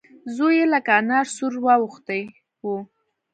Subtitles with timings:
[0.35, 2.21] زوی يې لکه انار سور واوښتی
[2.63, 2.67] و.